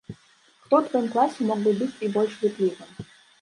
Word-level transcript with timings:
Хто 0.61 0.79
ў 0.79 0.93
тваім 0.93 1.09
класе 1.15 1.47
мог 1.49 1.59
бы 1.67 1.75
быць 1.83 1.99
і 2.09 2.11
больш 2.17 2.39
ветлівым? 2.41 2.91